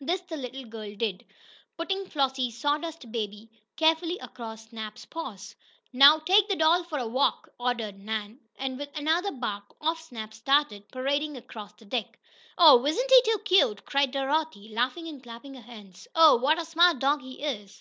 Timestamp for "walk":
7.06-7.50